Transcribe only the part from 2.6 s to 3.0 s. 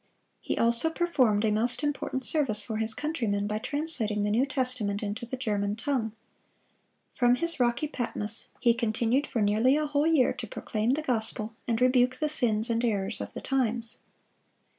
for his